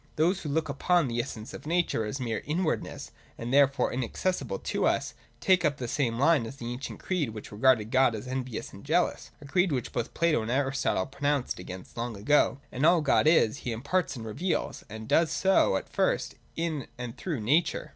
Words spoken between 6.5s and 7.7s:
that ancient creed which